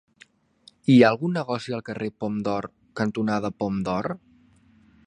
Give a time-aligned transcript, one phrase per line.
[0.93, 2.69] Hi ha algun negoci al carrer Pom d'Or
[3.03, 4.15] cantonada Pom d'Or?